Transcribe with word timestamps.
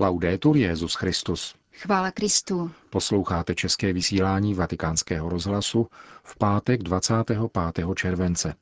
Laudetur 0.00 0.56
Jezus 0.56 0.94
Christus. 0.94 1.54
Chvála 1.72 2.10
Kristu. 2.10 2.70
Posloucháte 2.90 3.54
české 3.54 3.92
vysílání 3.92 4.54
Vatikánského 4.54 5.28
rozhlasu 5.28 5.86
v 6.22 6.38
pátek 6.38 6.82
25. 6.82 7.38
července. 7.94 8.54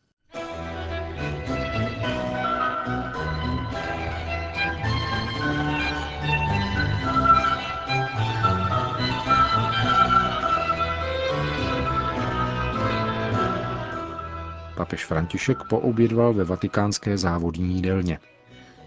Papež 14.77 15.05
František 15.05 15.59
poobědval 15.69 16.35
ve 16.35 16.45
vatikánské 16.45 17.19
závodní 17.19 17.75
jídelně. 17.75 18.19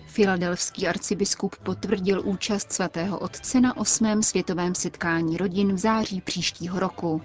Filadelfský 0.09 0.87
arcibiskup 0.87 1.55
potvrdil 1.55 2.21
účast 2.25 2.73
svatého 2.73 3.19
otce 3.19 3.61
na 3.61 3.77
osmém 3.77 4.23
světovém 4.23 4.75
setkání 4.75 5.37
rodin 5.37 5.73
v 5.73 5.77
září 5.77 6.21
příštího 6.21 6.79
roku. 6.79 7.21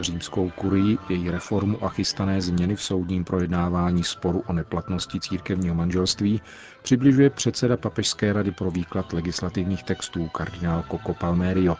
Římskou 0.00 0.50
kurii, 0.50 0.98
její 1.08 1.30
reformu 1.30 1.84
a 1.84 1.88
chystané 1.88 2.42
změny 2.42 2.76
v 2.76 2.82
soudním 2.82 3.24
projednávání 3.24 4.04
sporu 4.04 4.42
o 4.46 4.52
neplatnosti 4.52 5.20
církevního 5.20 5.74
manželství 5.74 6.40
přibližuje 6.82 7.30
předseda 7.30 7.76
Papežské 7.76 8.32
rady 8.32 8.50
pro 8.50 8.70
výklad 8.70 9.12
legislativních 9.12 9.82
textů 9.82 10.28
kardinál 10.28 10.84
Coco 10.90 11.14
Palmerio 11.14 11.76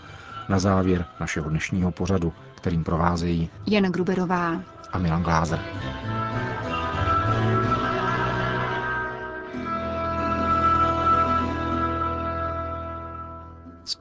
na 0.49 0.59
závěr 0.59 1.05
našeho 1.21 1.51
dnešního 1.51 1.93
pořadu, 1.93 2.33
kterým 2.57 2.85
provázejí 2.85 3.51
Jana 3.67 3.89
Gruberová 3.89 4.63
a 4.93 4.99
Milan 4.99 5.23
Glázer. 5.23 5.61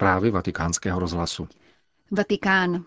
Zprávy 0.02 0.32
vatikánského 0.32 1.00
rozhlasu. 1.00 1.48
Vatikán. 2.12 2.86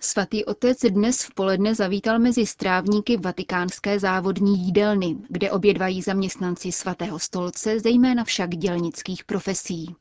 Svatý 0.00 0.44
otec 0.44 0.78
dnes 0.80 1.24
v 1.24 1.34
poledne 1.34 1.74
zavítal 1.74 2.18
mezi 2.18 2.46
strávníky 2.46 3.16
vatikánské 3.16 3.98
závodní 3.98 4.58
jídelny, 4.58 5.16
kde 5.28 5.50
obědvají 5.50 6.02
zaměstnanci 6.02 6.72
svatého 6.72 7.18
stolce, 7.18 7.80
zejména 7.80 8.24
však 8.24 8.50
dělnických 8.50 9.24
profesí. 9.24 9.96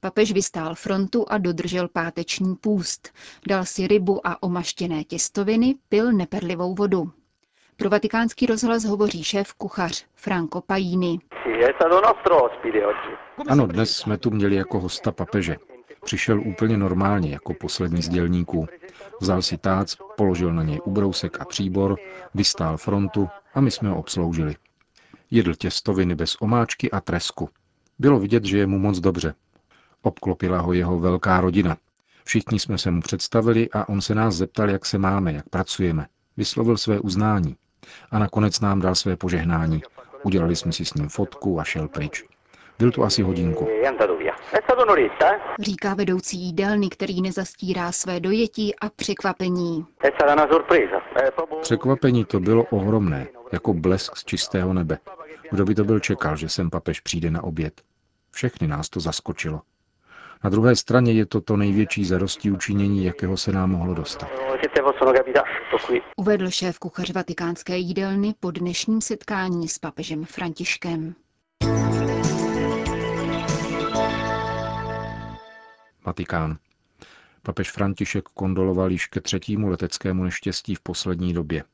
Papež 0.00 0.32
vystál 0.32 0.74
frontu 0.74 1.24
a 1.28 1.38
dodržel 1.38 1.88
páteční 1.88 2.56
půst. 2.56 3.12
Dal 3.48 3.64
si 3.64 3.86
rybu 3.86 4.26
a 4.26 4.42
omaštěné 4.42 5.04
těstoviny, 5.04 5.74
pil 5.88 6.12
neperlivou 6.12 6.74
vodu. 6.74 7.10
Pro 7.76 7.90
vatikánský 7.90 8.46
rozhlas 8.46 8.84
hovoří 8.84 9.24
šéf 9.24 9.52
kuchař 9.52 10.06
Franco 10.14 10.60
Paini. 10.60 11.18
Ano, 13.48 13.66
dnes 13.66 13.96
jsme 13.96 14.18
tu 14.18 14.30
měli 14.30 14.56
jako 14.56 14.80
hosta 14.80 15.12
papeže. 15.12 15.56
Přišel 16.04 16.40
úplně 16.40 16.76
normálně, 16.76 17.30
jako 17.30 17.54
poslední 17.54 18.02
z 18.02 18.08
dělníků. 18.08 18.66
Vzal 19.20 19.42
si 19.42 19.58
tác, 19.58 19.88
položil 20.16 20.52
na 20.52 20.62
něj 20.62 20.80
ubrousek 20.84 21.40
a 21.40 21.44
příbor, 21.44 21.96
vystál 22.34 22.76
frontu 22.76 23.28
a 23.54 23.60
my 23.60 23.70
jsme 23.70 23.88
ho 23.88 23.96
obsloužili. 23.96 24.56
Jedl 25.30 25.54
těstoviny 25.54 26.14
bez 26.14 26.36
omáčky 26.40 26.90
a 26.90 27.00
tresku. 27.00 27.48
Bylo 27.98 28.18
vidět, 28.18 28.44
že 28.44 28.58
je 28.58 28.66
mu 28.66 28.78
moc 28.78 29.00
dobře. 29.00 29.34
Obklopila 30.02 30.60
ho 30.60 30.72
jeho 30.72 30.98
velká 30.98 31.40
rodina. 31.40 31.76
Všichni 32.24 32.58
jsme 32.58 32.78
se 32.78 32.90
mu 32.90 33.00
představili 33.00 33.70
a 33.70 33.88
on 33.88 34.00
se 34.00 34.14
nás 34.14 34.34
zeptal, 34.34 34.70
jak 34.70 34.86
se 34.86 34.98
máme, 34.98 35.32
jak 35.32 35.48
pracujeme. 35.48 36.06
Vyslovil 36.36 36.76
své 36.76 37.00
uznání. 37.00 37.56
A 38.10 38.18
nakonec 38.18 38.60
nám 38.60 38.80
dal 38.80 38.94
své 38.94 39.16
požehnání. 39.16 39.82
Udělali 40.22 40.56
jsme 40.56 40.72
si 40.72 40.84
s 40.84 40.94
ním 40.94 41.08
fotku 41.08 41.60
a 41.60 41.64
šel 41.64 41.88
pryč. 41.88 42.24
Byl 42.78 42.90
tu 42.90 43.04
asi 43.04 43.22
hodinku. 43.22 43.68
Říká 45.60 45.94
vedoucí 45.94 46.38
jídelny, 46.38 46.88
který 46.88 47.22
nezastírá 47.22 47.92
své 47.92 48.20
dojetí 48.20 48.74
a 48.76 48.90
překvapení. 48.90 49.86
Překvapení 51.60 52.24
to 52.24 52.40
bylo 52.40 52.64
ohromné, 52.70 53.26
jako 53.52 53.74
blesk 53.74 54.16
z 54.16 54.24
čistého 54.24 54.72
nebe. 54.72 54.98
Kdo 55.50 55.64
by 55.64 55.74
to 55.74 55.84
byl 55.84 56.00
čekal, 56.00 56.36
že 56.36 56.48
sem 56.48 56.70
papež 56.70 57.00
přijde 57.00 57.30
na 57.30 57.44
oběd? 57.44 57.80
Všechny 58.30 58.68
nás 58.68 58.88
to 58.88 59.00
zaskočilo. 59.00 59.60
Na 60.44 60.50
druhé 60.50 60.76
straně 60.76 61.12
je 61.12 61.26
to 61.26 61.40
to 61.40 61.56
největší 61.56 62.04
zarostí 62.04 62.50
učinění, 62.50 63.04
jakého 63.04 63.36
se 63.36 63.52
nám 63.52 63.70
mohlo 63.70 63.94
dostat. 63.94 64.28
Uvedl 66.16 66.50
šéf 66.50 66.78
kuchař 66.78 67.10
vatikánské 67.10 67.76
jídelny 67.76 68.34
po 68.40 68.50
dnešním 68.50 69.00
setkání 69.00 69.68
s 69.68 69.78
papežem 69.78 70.24
Františkem. 70.24 71.14
Vatikán. 76.06 76.58
Papež 77.42 77.70
František 77.70 78.24
kondoloval 78.24 78.90
již 78.90 79.06
ke 79.06 79.20
třetímu 79.20 79.68
leteckému 79.68 80.24
neštěstí 80.24 80.74
v 80.74 80.80
poslední 80.80 81.32
době. 81.32 81.64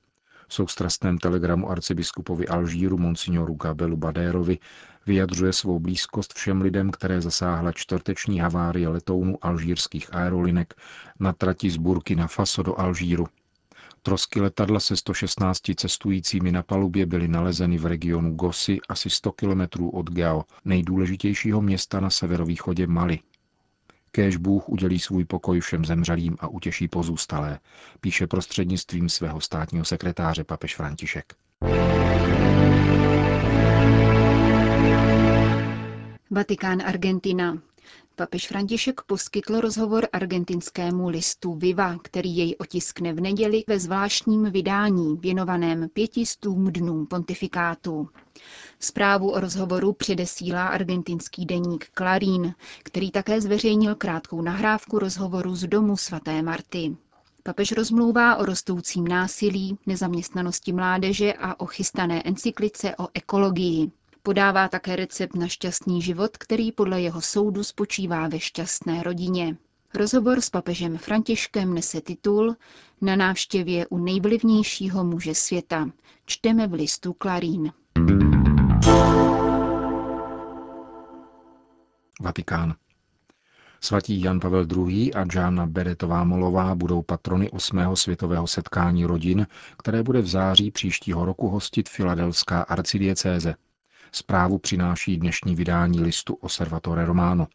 V 0.49 0.55
soustrastném 0.55 1.19
telegramu 1.19 1.71
arcibiskupovi 1.71 2.49
Alžíru 2.49 2.99
monsignoru 2.99 3.55
Gabelu 3.55 3.97
Badérovi 3.97 4.59
vyjadřuje 5.07 5.53
svou 5.53 5.79
blízkost 5.79 6.35
všem 6.35 6.61
lidem, 6.61 6.91
které 6.91 7.21
zasáhla 7.21 7.73
čtvrteční 7.73 8.41
havárie 8.41 8.89
letounu 8.89 9.45
alžírských 9.45 10.15
aerolinek 10.15 10.75
na 11.21 11.33
trati 11.33 11.71
z 11.71 11.77
Burkina 11.77 12.27
Faso 12.27 12.63
do 12.63 12.81
Alžíru. 12.81 13.27
Trosky 14.03 14.41
letadla 14.41 14.81
se 14.81 14.97
116 14.97 15.61
cestujícími 15.77 16.53
na 16.53 16.63
palubě 16.63 17.07
byly 17.07 17.29
nalezeny 17.29 17.79
v 17.79 17.87
regionu 17.87 18.35
Gosy 18.35 18.79
asi 18.89 19.11
100 19.11 19.33
kilometrů 19.33 19.91
od 19.91 20.11
Gao, 20.11 20.45
nejdůležitějšího 20.65 21.63
města 21.63 22.01
na 22.01 22.11
severovýchodě 22.11 22.87
Mali. 22.87 23.19
Kéž 24.13 24.37
Bůh 24.37 24.69
udělí 24.69 24.99
svůj 24.99 25.25
pokoj 25.25 25.61
všem 25.61 25.85
zemřelým 25.85 26.37
a 26.41 26.49
utěší 26.49 26.89
pozůstalé, 26.89 27.59
píše 28.01 28.27
prostřednictvím 28.27 29.09
svého 29.09 29.41
státního 29.41 29.85
sekretáře 29.85 30.45
papež 30.45 30.77
František. 30.77 31.35
Vatikán 36.31 36.83
Argentina. 36.87 37.59
Papež 38.17 38.49
František 38.49 39.01
poskytl 39.01 39.61
rozhovor 39.61 40.09
argentinskému 40.13 41.09
listu 41.09 41.55
Viva, 41.55 41.99
který 42.03 42.37
jej 42.37 42.57
otiskne 42.59 43.13
v 43.13 43.21
neděli 43.21 43.65
ve 43.67 43.79
zvláštním 43.79 44.45
vydání 44.51 45.17
věnovaném 45.17 45.89
pětistům 45.89 46.73
dnům 46.73 47.07
pontifikátu. 47.07 48.09
Zprávu 48.81 49.31
o 49.31 49.41
rozhovoru 49.41 49.93
předesílá 49.93 50.67
argentinský 50.67 51.47
deník 51.47 51.91
Clarín, 51.99 52.55
který 52.83 53.11
také 53.11 53.41
zveřejnil 53.41 53.95
krátkou 53.95 54.43
nahrávku 54.43 54.99
rozhovoru 54.99 55.55
z 55.57 55.67
domu 55.67 55.97
svaté 55.97 56.43
Marty. 56.43 56.97
Papež 57.43 57.73
rozmlouvá 57.73 58.37
o 58.37 58.45
rostoucím 58.45 59.09
násilí, 59.09 59.79
nezaměstnanosti 59.87 60.73
mládeže 60.73 61.33
a 61.33 61.61
o 61.61 61.67
chystané 61.67 62.23
encyklice 62.23 62.97
o 62.97 63.09
ekologii. 63.15 63.91
Podává 64.23 64.69
také 64.69 64.97
recept 64.97 65.37
na 65.37 65.49
šťastný 65.49 66.03
život, 66.03 66.37
který 66.37 66.73
podle 66.73 67.01
jeho 67.01 67.21
soudu 67.21 67.65
spočívá 67.65 68.29
ve 68.29 68.41
šťastné 68.41 69.03
rodině. 69.03 69.57
Rozhovor 69.95 70.41
s 70.41 70.51
papežem 70.51 70.99
Františkem 70.99 71.75
nese 71.75 72.01
titul 72.01 72.57
Na 73.01 73.17
návštěvě 73.17 73.87
u 73.87 73.99
nejvlivnějšího 73.99 75.05
muže 75.05 75.35
světa. 75.35 75.91
Čteme 76.27 76.67
v 76.67 76.73
listu 76.73 77.13
Klarín. 77.13 77.73
Vatikán. 82.21 82.75
Svatí 83.81 84.23
Jan 84.23 84.41
Pavel 84.41 84.67
II. 84.77 85.15
a 85.15 85.25
Džána 85.25 85.67
Beretová 85.67 86.25
Molová 86.25 86.75
budou 86.75 87.03
patrony 87.03 87.51
8. 87.51 87.97
světového 87.97 88.47
setkání 88.47 89.05
rodin, 89.05 89.47
které 89.79 90.03
bude 90.03 90.21
v 90.21 90.27
září 90.27 90.71
příštího 90.71 91.25
roku 91.25 91.49
hostit 91.49 91.89
Filadelská 91.89 92.63
arcidiecéze. 92.63 93.55
Zprávu 94.13 94.59
přináší 94.59 95.17
dnešní 95.17 95.57
vydání 95.57 96.01
listu 96.01 96.35
Osservatore 96.35 97.05
Romano. 97.05 97.47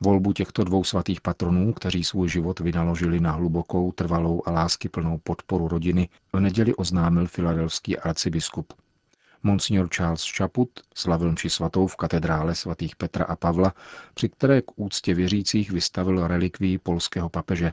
Volbu 0.00 0.32
těchto 0.32 0.64
dvou 0.64 0.84
svatých 0.84 1.20
patronů, 1.20 1.72
kteří 1.72 2.04
svůj 2.04 2.28
život 2.28 2.60
vynaložili 2.60 3.20
na 3.20 3.32
hlubokou, 3.32 3.92
trvalou 3.92 4.42
a 4.46 4.50
láskyplnou 4.50 5.18
podporu 5.18 5.68
rodiny, 5.68 6.08
v 6.32 6.40
neděli 6.40 6.74
oznámil 6.74 7.26
filadelský 7.26 7.98
arcibiskup. 7.98 8.72
Monsignor 9.42 9.88
Charles 9.88 10.32
Chaput 10.36 10.68
slavil 10.94 11.32
mši 11.32 11.50
svatou 11.50 11.86
v 11.86 11.96
katedrále 11.96 12.54
svatých 12.54 12.96
Petra 12.96 13.24
a 13.24 13.36
Pavla, 13.36 13.74
při 14.14 14.28
které 14.28 14.62
k 14.62 14.72
úctě 14.76 15.14
věřících 15.14 15.70
vystavil 15.70 16.26
relikví 16.26 16.78
polského 16.78 17.28
papeže. 17.28 17.72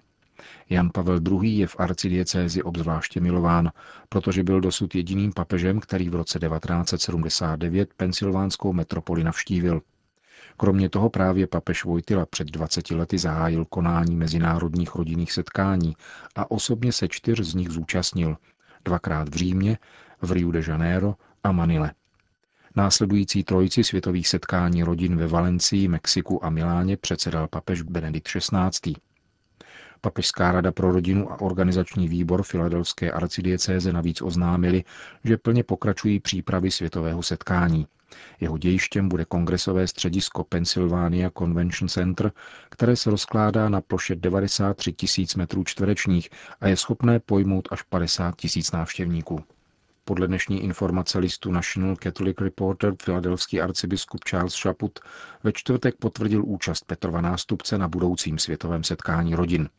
Jan 0.69 0.89
Pavel 0.93 1.19
II. 1.31 1.57
je 1.59 1.67
v 1.67 1.75
arcidiecézi 1.79 2.63
obzvláště 2.63 3.19
milován, 3.19 3.71
protože 4.09 4.43
byl 4.43 4.61
dosud 4.61 4.95
jediným 4.95 5.33
papežem, 5.33 5.79
který 5.79 6.09
v 6.09 6.15
roce 6.15 6.39
1979 6.39 7.93
pensylvánskou 7.93 8.73
metropoli 8.73 9.23
navštívil. 9.23 9.81
Kromě 10.57 10.89
toho 10.89 11.09
právě 11.09 11.47
papež 11.47 11.83
Vojtila 11.83 12.25
před 12.25 12.47
20 12.47 12.91
lety 12.91 13.17
zahájil 13.17 13.65
konání 13.65 14.15
mezinárodních 14.15 14.95
rodinných 14.95 15.31
setkání 15.31 15.95
a 16.35 16.51
osobně 16.51 16.91
se 16.91 17.07
čtyř 17.07 17.39
z 17.41 17.53
nich 17.53 17.69
zúčastnil. 17.69 18.37
Dvakrát 18.85 19.29
v 19.29 19.35
Římě, 19.35 19.77
v 20.21 20.31
Rio 20.31 20.51
de 20.51 20.61
Janeiro 20.67 21.15
a 21.43 21.51
Manile. 21.51 21.91
Následující 22.75 23.43
trojici 23.43 23.83
světových 23.83 24.27
setkání 24.27 24.83
rodin 24.83 25.17
ve 25.17 25.27
Valencii, 25.27 25.87
Mexiku 25.87 26.45
a 26.45 26.49
Miláně 26.49 26.97
předsedal 26.97 27.47
papež 27.47 27.81
Benedikt 27.81 28.27
XVI. 28.27 28.95
Papežská 30.01 30.51
rada 30.51 30.71
pro 30.71 30.91
rodinu 30.91 31.31
a 31.31 31.41
organizační 31.41 32.07
výbor 32.07 32.43
Filadelské 32.43 33.11
arcidiecéze 33.11 33.93
navíc 33.93 34.21
oznámili, 34.21 34.83
že 35.23 35.37
plně 35.37 35.63
pokračují 35.63 36.19
přípravy 36.19 36.71
světového 36.71 37.23
setkání. 37.23 37.87
Jeho 38.39 38.57
dějištěm 38.57 39.09
bude 39.09 39.25
kongresové 39.25 39.87
středisko 39.87 40.43
Pennsylvania 40.43 41.31
Convention 41.37 41.89
Center, 41.89 42.31
které 42.69 42.95
se 42.95 43.09
rozkládá 43.09 43.69
na 43.69 43.81
ploše 43.81 44.15
93 44.15 44.93
tisíc 44.93 45.35
metrů 45.35 45.63
čtverečních 45.63 46.29
a 46.61 46.67
je 46.67 46.77
schopné 46.77 47.19
pojmout 47.19 47.67
až 47.71 47.81
50 47.81 48.35
tisíc 48.35 48.71
návštěvníků. 48.71 49.43
Podle 50.05 50.27
dnešní 50.27 50.63
informace 50.63 51.19
listu 51.19 51.51
National 51.51 51.95
Catholic 51.95 52.37
Reporter 52.41 52.93
filadelský 53.01 53.61
arcibiskup 53.61 54.23
Charles 54.23 54.61
Chaput 54.61 54.99
ve 55.43 55.51
čtvrtek 55.51 55.95
potvrdil 55.95 56.43
účast 56.45 56.85
Petrova 56.85 57.21
nástupce 57.21 57.77
na 57.77 57.87
budoucím 57.87 58.39
světovém 58.39 58.83
setkání 58.83 59.35
rodin. 59.35 59.69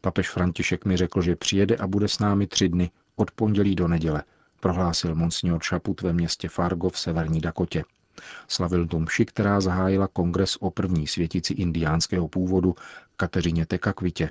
Papež 0.00 0.30
František 0.30 0.84
mi 0.84 0.96
řekl, 0.96 1.22
že 1.22 1.36
přijede 1.36 1.76
a 1.76 1.86
bude 1.86 2.08
s 2.08 2.18
námi 2.18 2.46
tři 2.46 2.68
dny, 2.68 2.90
od 3.16 3.30
pondělí 3.30 3.74
do 3.74 3.88
neděle, 3.88 4.22
prohlásil 4.60 5.14
monsignor 5.14 5.60
Chaput 5.64 6.02
ve 6.02 6.12
městě 6.12 6.48
Fargo 6.48 6.90
v 6.90 6.98
severní 6.98 7.40
Dakotě. 7.40 7.84
Slavil 8.48 8.86
tu 8.86 9.04
která 9.26 9.60
zahájila 9.60 10.08
kongres 10.08 10.56
o 10.60 10.70
první 10.70 11.06
světici 11.06 11.52
indiánského 11.52 12.28
původu 12.28 12.74
Kateřině 13.16 13.66
Tekakvitě, 13.66 14.28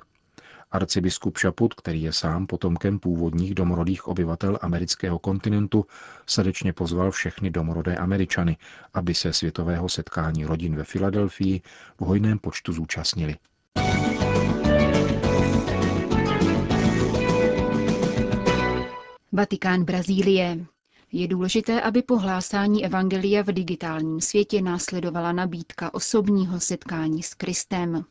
Arcibiskup 0.70 1.38
Šaput, 1.38 1.74
který 1.74 2.02
je 2.02 2.12
sám 2.12 2.46
potomkem 2.46 2.98
původních 2.98 3.54
domorodých 3.54 4.08
obyvatel 4.08 4.58
amerického 4.62 5.18
kontinentu, 5.18 5.86
srdečně 6.26 6.72
pozval 6.72 7.10
všechny 7.10 7.50
domorodé 7.50 7.96
Američany, 7.96 8.56
aby 8.94 9.14
se 9.14 9.32
světového 9.32 9.88
setkání 9.88 10.44
rodin 10.44 10.76
ve 10.76 10.84
Filadelfii 10.84 11.60
v 12.00 12.04
hojném 12.04 12.38
počtu 12.38 12.72
zúčastnili. 12.72 13.36
Vatikán 19.36 19.84
Brazílie. 19.84 20.66
Je 21.12 21.28
důležité, 21.28 21.80
aby 21.80 22.02
po 22.02 22.16
hlásání 22.16 22.84
Evangelia 22.84 23.42
v 23.42 23.46
digitálním 23.46 24.20
světě 24.20 24.62
následovala 24.62 25.32
nabídka 25.32 25.94
osobního 25.94 26.60
setkání 26.60 27.22
s 27.22 27.34
Kristem. 27.34 28.04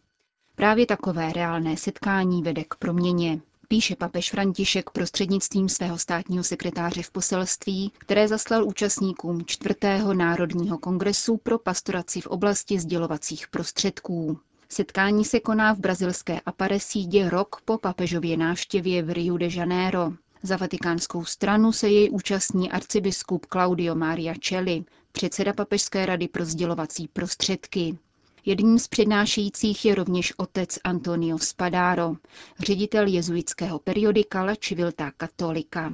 Právě 0.55 0.85
takové 0.85 1.33
reálné 1.33 1.77
setkání 1.77 2.43
vede 2.43 2.63
k 2.63 2.75
proměně. 2.75 3.41
Píše 3.67 3.95
papež 3.95 4.31
František 4.31 4.89
prostřednictvím 4.89 5.69
svého 5.69 5.97
státního 5.97 6.43
sekretáře 6.43 7.03
v 7.03 7.11
poselství, 7.11 7.91
které 7.97 8.27
zaslal 8.27 8.65
účastníkům 8.67 9.45
čtvrtého 9.45 10.13
národního 10.13 10.77
kongresu 10.77 11.37
pro 11.37 11.59
pastoraci 11.59 12.21
v 12.21 12.27
oblasti 12.27 12.79
sdělovacích 12.79 13.47
prostředků. 13.47 14.39
Setkání 14.69 15.25
se 15.25 15.39
koná 15.39 15.73
v 15.73 15.79
brazilské 15.79 16.39
Aparecídě 16.45 17.29
rok 17.29 17.61
po 17.65 17.77
papežově 17.77 18.37
návštěvě 18.37 19.03
v 19.03 19.09
Rio 19.09 19.37
de 19.37 19.47
Janeiro. 19.55 20.11
Za 20.45 20.57
vatikánskou 20.57 21.25
stranu 21.25 21.71
se 21.71 21.89
jej 21.89 22.09
účastní 22.11 22.71
arcibiskup 22.71 23.45
Claudio 23.45 23.95
Maria 23.95 24.33
Celli, 24.41 24.83
předseda 25.11 25.53
Papežské 25.53 26.05
rady 26.05 26.27
pro 26.27 26.45
sdělovací 26.45 27.07
prostředky. 27.07 27.97
Jedním 28.45 28.79
z 28.79 28.87
přednášejících 28.87 29.85
je 29.85 29.95
rovněž 29.95 30.33
otec 30.37 30.79
Antonio 30.83 31.37
Spadaro, 31.37 32.15
ředitel 32.59 33.07
jezuitského 33.07 33.79
periodika 33.79 34.43
La 34.43 34.55
Civiltà 34.55 35.11
Cattolica. 35.17 35.93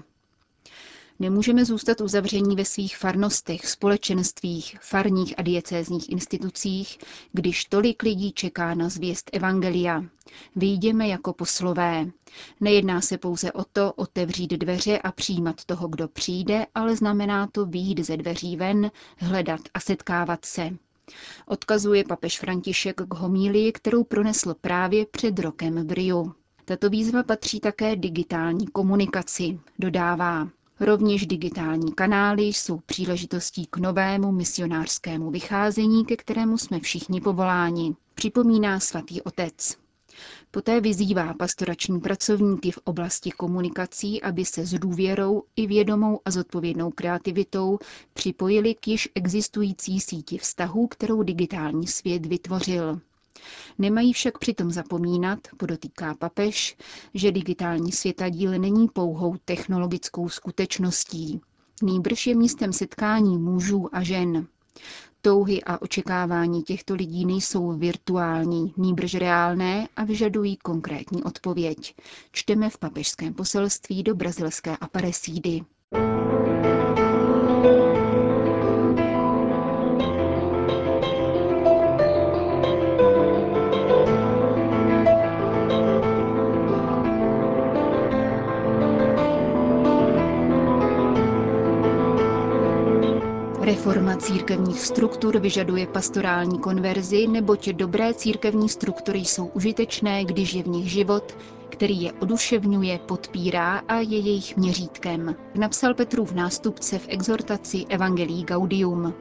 Nemůžeme 1.22 1.66
zůstat 1.66 2.02
uzavření 2.02 2.56
ve 2.56 2.66
svých 2.66 2.98
farnostech, 2.98 3.68
společenstvích, 3.68 4.78
farních 4.82 5.34
a 5.38 5.42
diecézních 5.42 6.10
institucích, 6.10 6.98
když 7.32 7.66
tolik 7.66 8.04
lidí 8.04 8.32
čeká 8.32 8.74
na 8.74 8.90
zvěst 8.90 9.30
Evangelia. 9.34 10.04
Vyjdeme 10.56 11.08
jako 11.08 11.34
poslové. 11.34 12.06
Nejedná 12.60 13.02
se 13.02 13.18
pouze 13.18 13.52
o 13.52 13.64
to 13.64 13.94
otevřít 13.94 14.52
dveře 14.52 15.00
a 15.00 15.12
přijímat 15.12 15.66
toho, 15.66 15.88
kdo 15.88 16.08
přijde, 16.08 16.66
ale 16.76 16.96
znamená 16.96 17.48
to 17.48 17.66
výjít 17.66 18.00
ze 18.00 18.18
dveří 18.18 18.56
ven, 18.56 18.92
hledat 19.18 19.62
a 19.74 19.80
setkávat 19.80 20.46
se. 20.46 20.70
Odkazuje 21.46 22.04
papež 22.04 22.40
František 22.40 23.02
k 23.08 23.14
homílii, 23.14 23.72
kterou 23.72 24.04
pronesl 24.04 24.56
právě 24.62 25.06
před 25.06 25.40
rokem 25.40 25.88
v 25.88 25.92
Riu. 25.92 26.34
Tato 26.66 26.90
výzva 26.90 27.24
patří 27.24 27.60
také 27.60 27.96
digitální 27.96 28.68
komunikaci, 28.68 29.60
dodává. 29.80 30.48
Rovněž 30.82 31.26
digitální 31.28 31.92
kanály 31.94 32.44
jsou 32.44 32.80
příležitostí 32.86 33.66
k 33.66 33.78
novému 33.78 34.32
misionářskému 34.32 35.32
vycházení, 35.32 36.06
ke 36.06 36.18
kterému 36.18 36.58
jsme 36.58 36.80
všichni 36.80 37.22
povoláni, 37.22 37.96
připomíná 38.16 38.80
svatý 38.80 39.22
otec. 39.22 39.78
Poté 40.52 40.82
vyzývá 40.82 41.34
pastorační 41.34 42.00
pracovníky 42.00 42.72
v 42.72 42.80
oblasti 42.84 43.32
komunikací, 43.32 44.22
aby 44.22 44.46
se 44.46 44.66
s 44.66 44.74
důvěrou 44.74 45.44
i 45.56 45.68
vědomou 45.68 46.20
a 46.26 46.32
zodpovědnou 46.32 46.92
kreativitou 46.92 47.80
připojili 48.14 48.76
k 48.76 48.88
již 48.88 49.10
existující 49.16 50.00
síti 50.00 50.38
vztahů, 50.38 50.88
kterou 50.88 51.24
digitální 51.24 51.88
svět 51.88 52.26
vytvořil. 52.26 53.00
Nemají 53.78 54.14
však 54.14 54.38
přitom 54.38 54.72
zapomínat, 54.72 55.40
podotýká 55.58 56.16
papež, 56.16 56.78
že 57.14 57.32
digitální 57.32 57.92
světadíl 57.92 58.52
není 58.52 58.88
pouhou 58.88 59.36
technologickou 59.46 60.30
skutečností. 60.30 61.42
Nýbrž 61.84 62.28
je 62.28 62.36
místem 62.36 62.74
setkání 62.74 63.38
mužů 63.38 63.96
a 63.96 64.04
žen. 64.04 64.48
Touhy 65.22 65.64
a 65.64 65.82
očekávání 65.82 66.64
těchto 66.64 66.96
lidí 66.96 67.26
nejsou 67.26 67.72
virtuální, 67.78 68.74
nýbrž 68.78 69.14
reálné 69.14 69.88
a 69.96 70.04
vyžadují 70.04 70.58
konkrétní 70.58 71.24
odpověď. 71.24 71.96
Čteme 72.32 72.70
v 72.70 72.78
papežském 72.78 73.34
poselství 73.34 74.04
do 74.04 74.16
brazilské 74.16 74.78
Aparecídy. 74.78 75.62
Reforma 93.82 94.16
církevních 94.16 94.80
struktur 94.80 95.40
vyžaduje 95.40 95.88
pastorální 95.88 96.60
konverzi, 96.60 97.28
neboť 97.28 97.70
dobré 97.70 98.14
církevní 98.14 98.70
struktury 98.70 99.20
jsou 99.20 99.46
užitečné, 99.46 100.26
když 100.26 100.54
je 100.54 100.64
v 100.64 100.68
nich 100.68 100.92
život, 100.92 101.38
který 101.70 102.02
je 102.02 102.14
oduševňuje, 102.14 103.00
podpírá 103.00 103.78
a 103.88 103.96
je 103.96 104.20
jejich 104.20 104.58
měřítkem. 104.58 105.36
Napsal 105.56 105.94
Petrův 105.94 106.32
nástupce 106.34 107.00
v 107.00 107.06
exhortaci 107.10 107.86
Evangelii 107.90 108.44
Gaudium. 108.44 109.14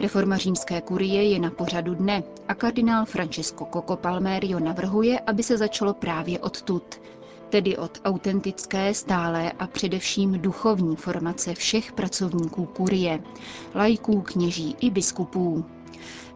Reforma 0.00 0.36
římské 0.36 0.80
kurie 0.80 1.28
je 1.28 1.38
na 1.38 1.50
pořadu 1.50 1.94
dne 1.94 2.22
a 2.48 2.54
kardinál 2.54 3.04
Francesco 3.04 3.66
Coco 3.72 3.96
Palmerio 3.96 4.60
navrhuje, 4.60 5.20
aby 5.20 5.42
se 5.42 5.58
začalo 5.58 5.94
právě 5.94 6.38
odtud, 6.38 7.00
tedy 7.50 7.76
od 7.76 8.00
autentické, 8.04 8.94
stálé 8.94 9.52
a 9.52 9.66
především 9.66 10.32
duchovní 10.42 10.96
formace 10.96 11.54
všech 11.54 11.92
pracovníků 11.92 12.66
kurie, 12.66 13.20
lajků, 13.74 14.20
kněží 14.22 14.76
i 14.80 14.90
biskupů. 14.90 15.64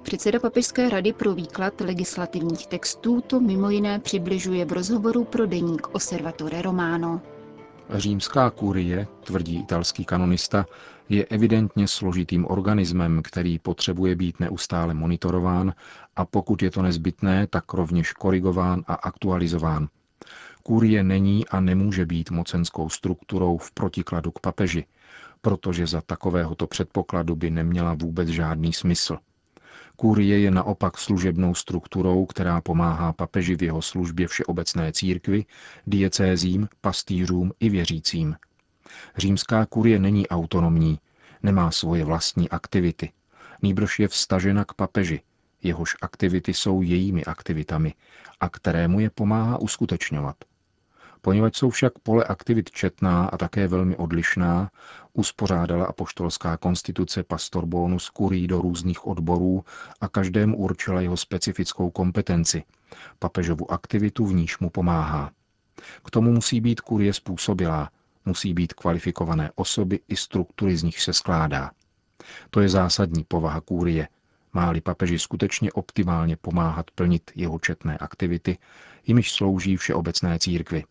Předseda 0.03 0.41
Papežské 0.41 0.89
rady 0.91 1.13
pro 1.13 1.35
výklad 1.35 1.81
legislativních 1.81 2.67
textů 2.67 3.21
to 3.21 3.41
mimo 3.41 3.71
jiné 3.71 3.99
přibližuje 3.99 4.65
v 4.65 4.73
rozhovoru 4.73 5.25
pro 5.25 5.47
deník 5.47 5.87
Osservatore 5.95 6.63
Romano. 6.63 7.21
Římská 7.91 8.51
kurie, 8.51 9.07
tvrdí 9.25 9.61
italský 9.61 10.05
kanonista, 10.05 10.67
je 11.09 11.25
evidentně 11.25 11.89
složitým 11.89 12.47
organismem, 12.47 13.21
který 13.25 13.59
potřebuje 13.59 14.15
být 14.17 14.41
neustále 14.41 14.95
monitorován 14.95 15.73
a 16.17 16.25
pokud 16.25 16.63
je 16.63 16.71
to 16.71 16.83
nezbytné, 16.83 17.47
tak 17.47 17.73
rovněž 17.73 18.13
korigován 18.13 18.83
a 18.87 18.95
aktualizován, 18.95 19.89
Kurie 20.63 21.03
není 21.03 21.49
a 21.49 21.61
nemůže 21.61 22.07
být 22.07 22.31
mocenskou 22.31 22.89
strukturou 22.89 23.59
v 23.59 23.71
protikladu 23.71 24.31
k 24.31 24.41
papeži, 24.41 24.85
protože 25.41 25.87
za 25.87 26.01
takovéhoto 26.01 26.67
předpokladu 26.67 27.37
by 27.37 27.51
neměla 27.51 27.95
vůbec 27.95 28.29
žádný 28.29 28.73
smysl. 28.73 29.19
Kurie 29.97 30.39
je 30.41 30.51
naopak 30.51 30.99
služebnou 30.99 31.55
strukturou, 31.55 32.27
která 32.27 32.61
pomáhá 32.61 33.13
papeži 33.13 33.57
v 33.57 33.63
jeho 33.63 33.83
službě 33.83 34.29
všeobecné 34.29 34.93
církvi, 34.93 35.45
diecézím, 35.87 36.69
pastýřům 36.81 37.53
i 37.61 37.69
věřícím. 37.69 38.37
Římská 39.17 39.67
kurie 39.67 39.99
není 39.99 40.29
autonomní, 40.29 40.99
nemá 41.43 41.71
svoje 41.71 42.05
vlastní 42.05 42.51
aktivity. 42.51 43.13
Nýbrž 43.63 43.99
je 43.99 44.09
vstažena 44.09 44.65
k 44.65 44.75
papeži, 44.75 45.21
jehož 45.63 45.97
aktivity 46.03 46.55
jsou 46.55 46.83
jejími 46.83 47.25
aktivitami 47.25 47.95
a 48.41 48.49
kterému 48.49 49.01
je 49.01 49.11
pomáhá 49.11 49.59
uskutečňovat. 49.61 50.37
Poněvadž 51.25 51.57
jsou 51.57 51.71
však 51.71 51.99
pole 51.99 52.25
aktivit 52.25 52.71
četná 52.71 53.27
a 53.27 53.37
také 53.37 53.69
velmi 53.69 53.97
odlišná, 53.97 54.71
uspořádala 55.13 55.87
apoštolská 55.87 56.57
konstituce 56.57 57.23
pastor 57.23 57.67
bonus 57.67 58.11
kurí 58.11 58.47
do 58.47 58.61
různých 58.61 59.07
odborů 59.07 59.65
a 60.01 60.09
každému 60.09 60.57
určila 60.57 61.01
jeho 61.01 61.17
specifickou 61.17 61.91
kompetenci, 61.91 62.65
papežovu 63.19 63.73
aktivitu 63.73 64.27
v 64.27 64.35
níž 64.35 64.59
mu 64.59 64.71
pomáhá. 64.71 65.31
K 66.05 66.11
tomu 66.11 66.33
musí 66.33 66.61
být 66.61 66.81
kurie 66.81 67.13
způsobilá, 67.13 67.91
musí 68.25 68.55
být 68.55 68.73
kvalifikované 68.73 69.51
osoby 69.55 70.01
i 70.09 70.17
struktury 70.17 70.77
z 70.77 70.83
nich 70.83 71.01
se 71.01 71.13
skládá. 71.13 71.71
To 72.51 72.61
je 72.61 72.69
zásadní 72.69 73.25
povaha 73.25 73.61
kůrie, 73.61 74.09
má-li 74.53 74.81
papeži 74.81 75.19
skutečně 75.19 75.73
optimálně 75.73 76.37
pomáhat 76.37 76.91
plnit 76.91 77.31
jeho 77.35 77.59
četné 77.59 77.99
aktivity, 77.99 78.59
jimiž 79.07 79.33
slouží 79.33 79.77
všeobecné 79.77 80.39
církvy. 80.39 80.85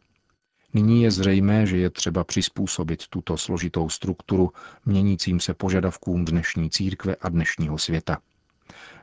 Nyní 0.73 1.03
je 1.03 1.11
zřejmé, 1.11 1.65
že 1.65 1.77
je 1.77 1.89
třeba 1.89 2.23
přizpůsobit 2.23 3.07
tuto 3.07 3.37
složitou 3.37 3.89
strukturu 3.89 4.51
měnícím 4.85 5.39
se 5.39 5.53
požadavkům 5.53 6.25
dnešní 6.25 6.69
církve 6.69 7.15
a 7.21 7.29
dnešního 7.29 7.77
světa. 7.77 8.17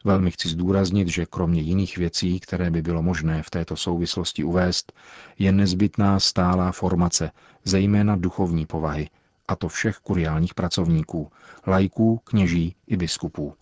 Velmi 0.04 0.30
chci 0.30 0.48
zdůraznit, 0.48 1.08
že 1.08 1.26
kromě 1.26 1.60
jiných 1.60 1.98
věcí, 1.98 2.40
které 2.40 2.70
by 2.70 2.82
bylo 2.82 3.02
možné 3.02 3.42
v 3.42 3.50
této 3.50 3.76
souvislosti 3.76 4.44
uvést, 4.44 4.92
je 5.38 5.52
nezbytná 5.52 6.20
stálá 6.20 6.72
formace, 6.72 7.30
zejména 7.64 8.16
duchovní 8.16 8.66
povahy, 8.66 9.08
a 9.48 9.56
to 9.56 9.68
všech 9.68 9.96
kuriálních 9.96 10.54
pracovníků, 10.54 11.32
lajků, 11.66 12.20
kněží 12.24 12.74
i 12.86 12.96
biskupů. 12.96 13.54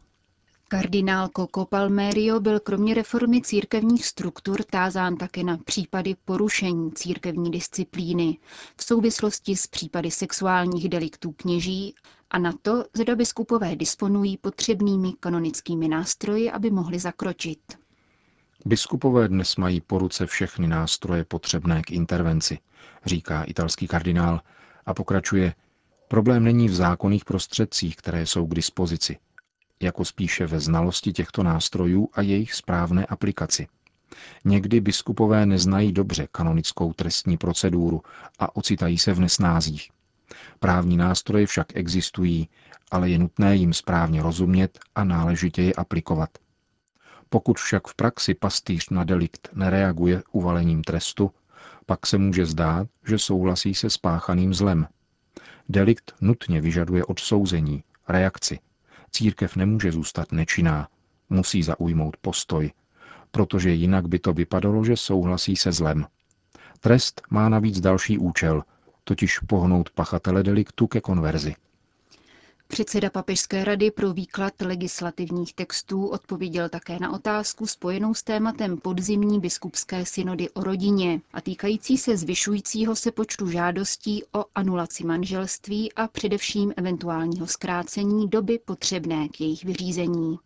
Kardinál 0.68 1.28
Coco 1.36 1.64
Palmerio 1.64 2.40
byl 2.40 2.60
kromě 2.60 2.94
reformy 2.94 3.42
církevních 3.42 4.06
struktur 4.06 4.62
tázán 4.62 5.16
také 5.16 5.42
na 5.44 5.56
případy 5.56 6.16
porušení 6.24 6.92
církevní 6.92 7.50
disciplíny 7.50 8.38
v 8.76 8.84
souvislosti 8.84 9.56
s 9.56 9.66
případy 9.66 10.10
sexuálních 10.10 10.88
deliktů 10.88 11.32
kněží 11.32 11.94
a 12.30 12.38
na 12.38 12.52
to, 12.62 12.84
zda 12.94 13.16
biskupové 13.16 13.76
disponují 13.76 14.36
potřebnými 14.36 15.12
kanonickými 15.20 15.88
nástroji, 15.88 16.50
aby 16.50 16.70
mohli 16.70 16.98
zakročit. 16.98 17.60
Biskupové 18.64 19.28
dnes 19.28 19.56
mají 19.56 19.80
po 19.80 19.98
ruce 19.98 20.26
všechny 20.26 20.68
nástroje 20.68 21.24
potřebné 21.24 21.82
k 21.82 21.90
intervenci, 21.90 22.58
říká 23.04 23.42
italský 23.42 23.88
kardinál 23.88 24.40
a 24.86 24.94
pokračuje, 24.94 25.54
problém 26.08 26.44
není 26.44 26.68
v 26.68 26.74
zákonných 26.74 27.24
prostředcích, 27.24 27.96
které 27.96 28.26
jsou 28.26 28.46
k 28.46 28.54
dispozici, 28.54 29.18
jako 29.82 30.04
spíše 30.04 30.46
ve 30.46 30.60
znalosti 30.60 31.12
těchto 31.12 31.42
nástrojů 31.42 32.08
a 32.14 32.22
jejich 32.22 32.54
správné 32.54 33.06
aplikaci. 33.06 33.66
Někdy 34.44 34.80
biskupové 34.80 35.46
neznají 35.46 35.92
dobře 35.92 36.28
kanonickou 36.32 36.92
trestní 36.92 37.36
proceduru 37.36 38.02
a 38.38 38.56
ocitají 38.56 38.98
se 38.98 39.12
v 39.12 39.20
nesnázích. 39.20 39.90
Právní 40.58 40.96
nástroje 40.96 41.46
však 41.46 41.76
existují, 41.76 42.48
ale 42.90 43.10
je 43.10 43.18
nutné 43.18 43.56
jim 43.56 43.72
správně 43.72 44.22
rozumět 44.22 44.78
a 44.94 45.04
náležitě 45.04 45.62
je 45.62 45.74
aplikovat. 45.74 46.30
Pokud 47.28 47.58
však 47.58 47.88
v 47.88 47.94
praxi 47.94 48.34
pastýř 48.34 48.90
na 48.90 49.04
delikt 49.04 49.48
nereaguje 49.52 50.22
uvalením 50.32 50.82
trestu, 50.82 51.30
pak 51.86 52.06
se 52.06 52.18
může 52.18 52.46
zdát, 52.46 52.88
že 53.06 53.18
souhlasí 53.18 53.74
se 53.74 53.90
spáchaným 53.90 54.54
zlem. 54.54 54.86
Delikt 55.68 56.14
nutně 56.20 56.60
vyžaduje 56.60 57.04
odsouzení, 57.04 57.84
reakci, 58.08 58.58
Církev 59.16 59.56
nemůže 59.56 59.92
zůstat 59.92 60.32
nečinná, 60.32 60.88
musí 61.30 61.62
zaujmout 61.62 62.16
postoj, 62.16 62.72
protože 63.30 63.70
jinak 63.70 64.08
by 64.08 64.18
to 64.18 64.32
vypadalo, 64.32 64.84
že 64.84 64.96
souhlasí 64.96 65.56
se 65.56 65.72
zlem. 65.72 66.06
Trest 66.80 67.22
má 67.30 67.48
navíc 67.48 67.80
další 67.80 68.18
účel, 68.18 68.62
totiž 69.04 69.38
pohnout 69.38 69.90
pachatele 69.90 70.42
deliktu 70.42 70.86
ke 70.86 71.00
konverzi. 71.00 71.54
Předseda 72.68 73.10
Papežské 73.10 73.64
rady 73.64 73.90
pro 73.90 74.12
výklad 74.12 74.52
legislativních 74.60 75.54
textů 75.54 76.06
odpověděl 76.06 76.68
také 76.68 76.98
na 76.98 77.12
otázku 77.12 77.66
spojenou 77.66 78.14
s 78.14 78.22
tématem 78.22 78.76
podzimní 78.76 79.40
biskupské 79.40 80.06
synody 80.06 80.50
o 80.50 80.64
rodině 80.64 81.20
a 81.32 81.40
týkající 81.40 81.98
se 81.98 82.16
zvyšujícího 82.16 82.96
se 82.96 83.12
počtu 83.12 83.50
žádostí 83.50 84.24
o 84.32 84.44
anulaci 84.54 85.04
manželství 85.04 85.92
a 85.92 86.08
především 86.08 86.72
eventuálního 86.76 87.46
zkrácení 87.46 88.28
doby 88.28 88.58
potřebné 88.64 89.28
k 89.28 89.40
jejich 89.40 89.64
vyřízení. 89.64 90.38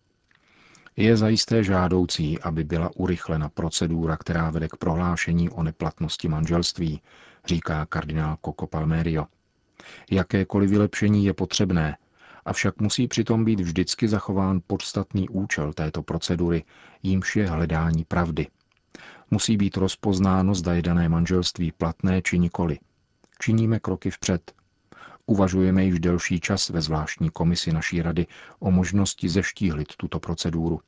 Je 0.96 1.16
zajisté 1.16 1.64
žádoucí, 1.64 2.38
aby 2.38 2.64
byla 2.64 2.90
urychlena 2.96 3.48
procedura, 3.48 4.16
která 4.16 4.50
vede 4.50 4.68
k 4.68 4.76
prohlášení 4.76 5.50
o 5.50 5.62
neplatnosti 5.62 6.28
manželství, 6.28 7.00
říká 7.46 7.86
kardinál 7.86 8.36
Coco 8.44 8.66
Palmerio. 8.66 9.26
Jakékoliv 10.10 10.70
vylepšení 10.70 11.24
je 11.24 11.34
potřebné, 11.34 11.96
avšak 12.44 12.80
musí 12.80 13.08
přitom 13.08 13.44
být 13.44 13.60
vždycky 13.60 14.08
zachován 14.08 14.60
podstatný 14.66 15.28
účel 15.28 15.72
této 15.72 16.02
procedury, 16.02 16.64
jímž 17.02 17.36
je 17.36 17.48
hledání 17.48 18.04
pravdy. 18.04 18.46
Musí 19.30 19.56
být 19.56 19.76
rozpoznáno, 19.76 20.54
zda 20.54 20.74
je 20.74 20.82
dané 20.82 21.08
manželství 21.08 21.72
platné 21.72 22.22
či 22.22 22.38
nikoli. 22.38 22.78
Činíme 23.38 23.80
kroky 23.80 24.10
vpřed. 24.10 24.52
Uvažujeme 25.26 25.84
již 25.84 26.00
delší 26.00 26.40
čas 26.40 26.68
ve 26.68 26.80
zvláštní 26.80 27.30
komisi 27.30 27.72
naší 27.72 28.02
rady 28.02 28.26
o 28.58 28.70
možnosti 28.70 29.28
zeštíhlit 29.28 29.96
tuto 29.96 30.20
proceduru. 30.20 30.80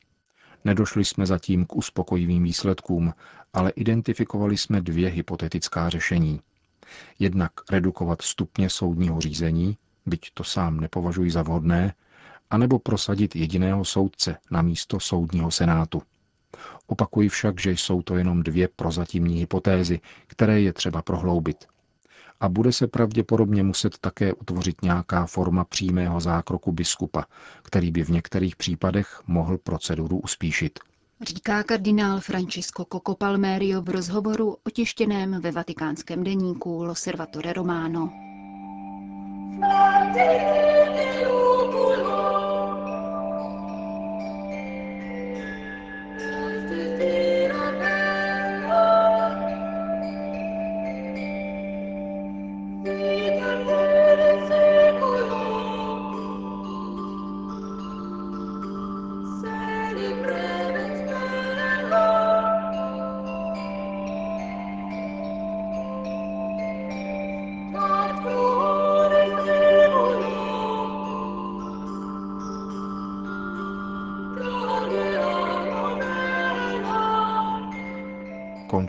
Nedošli 0.64 1.04
jsme 1.04 1.26
zatím 1.26 1.66
k 1.66 1.76
uspokojivým 1.76 2.42
výsledkům, 2.42 3.14
ale 3.52 3.70
identifikovali 3.70 4.56
jsme 4.56 4.80
dvě 4.80 5.08
hypotetická 5.08 5.88
řešení. 5.88 6.40
Jednak 7.18 7.52
redukovat 7.70 8.22
stupně 8.22 8.70
soudního 8.70 9.20
řízení, 9.20 9.78
byť 10.06 10.30
to 10.34 10.44
sám 10.44 10.80
nepovažuji 10.80 11.30
za 11.30 11.42
vhodné, 11.42 11.94
anebo 12.50 12.78
prosadit 12.78 13.36
jediného 13.36 13.84
soudce 13.84 14.36
na 14.50 14.62
místo 14.62 15.00
soudního 15.00 15.50
senátu. 15.50 16.02
Opakuji 16.86 17.28
však, 17.28 17.60
že 17.60 17.70
jsou 17.70 18.02
to 18.02 18.16
jenom 18.16 18.42
dvě 18.42 18.68
prozatímní 18.76 19.34
hypotézy, 19.40 20.00
které 20.26 20.60
je 20.60 20.72
třeba 20.72 21.02
prohloubit. 21.02 21.64
A 22.40 22.48
bude 22.48 22.72
se 22.72 22.86
pravděpodobně 22.86 23.62
muset 23.62 23.98
také 23.98 24.32
utvořit 24.34 24.82
nějaká 24.82 25.26
forma 25.26 25.64
přímého 25.64 26.20
zákroku 26.20 26.72
biskupa, 26.72 27.24
který 27.62 27.90
by 27.90 28.04
v 28.04 28.08
některých 28.08 28.56
případech 28.56 29.22
mohl 29.26 29.58
proceduru 29.58 30.18
uspíšit. 30.18 30.78
Říká 31.22 31.62
kardinál 31.62 32.20
Francisco 32.20 32.86
Coco 32.92 33.14
Palmerio 33.14 33.82
v 33.82 33.88
rozhovoru 33.88 34.56
otištěném 34.66 35.40
ve 35.40 35.50
vatikánském 35.52 36.24
deníku 36.24 36.84
Loservatore 36.84 37.52
Romano. 37.52 38.31
day 40.14 41.21